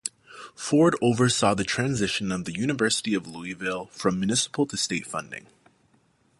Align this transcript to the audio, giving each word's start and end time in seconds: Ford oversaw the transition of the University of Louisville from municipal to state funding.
Ford 0.55 0.95
oversaw 0.99 1.53
the 1.53 1.63
transition 1.63 2.31
of 2.31 2.45
the 2.45 2.53
University 2.55 3.13
of 3.13 3.27
Louisville 3.27 3.85
from 3.91 4.19
municipal 4.19 4.65
to 4.65 4.75
state 4.75 5.05
funding. 5.05 5.45